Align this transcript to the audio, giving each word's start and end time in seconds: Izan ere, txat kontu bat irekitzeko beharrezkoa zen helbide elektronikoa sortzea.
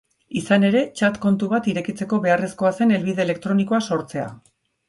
Izan 0.39 0.63
ere, 0.69 0.79
txat 1.01 1.19
kontu 1.25 1.51
bat 1.51 1.69
irekitzeko 1.73 2.21
beharrezkoa 2.25 2.75
zen 2.81 2.97
helbide 2.97 3.27
elektronikoa 3.29 3.83
sortzea. 3.91 4.29